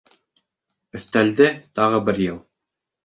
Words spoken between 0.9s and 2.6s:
Өҫтәлде тағы бер йыл.